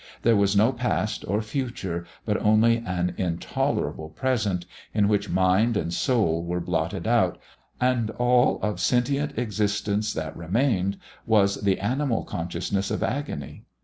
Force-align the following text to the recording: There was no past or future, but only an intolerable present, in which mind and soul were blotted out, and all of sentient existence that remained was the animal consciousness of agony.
There 0.23 0.35
was 0.35 0.55
no 0.57 0.71
past 0.71 1.23
or 1.27 1.43
future, 1.43 2.07
but 2.25 2.35
only 2.41 2.77
an 2.77 3.13
intolerable 3.19 4.09
present, 4.09 4.65
in 4.95 5.07
which 5.07 5.29
mind 5.29 5.77
and 5.77 5.93
soul 5.93 6.43
were 6.43 6.59
blotted 6.59 7.05
out, 7.05 7.37
and 7.79 8.09
all 8.09 8.59
of 8.63 8.79
sentient 8.79 9.37
existence 9.37 10.11
that 10.13 10.35
remained 10.35 10.97
was 11.27 11.57
the 11.61 11.79
animal 11.79 12.23
consciousness 12.23 12.89
of 12.89 13.03
agony. 13.03 13.61